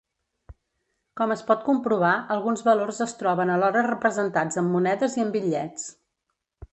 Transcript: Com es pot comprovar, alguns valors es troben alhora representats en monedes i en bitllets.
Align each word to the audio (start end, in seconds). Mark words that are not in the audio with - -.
Com 1.19 1.33
es 1.35 1.43
pot 1.49 1.61
comprovar, 1.67 2.13
alguns 2.37 2.65
valors 2.69 3.01
es 3.07 3.13
troben 3.21 3.51
alhora 3.57 3.83
representats 3.91 4.61
en 4.63 4.71
monedes 4.77 5.19
i 5.21 5.25
en 5.27 5.33
bitllets. 5.37 5.85